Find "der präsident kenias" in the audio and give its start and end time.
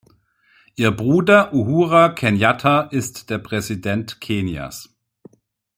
3.29-4.89